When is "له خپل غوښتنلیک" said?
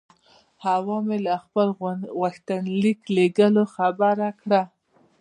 1.25-3.01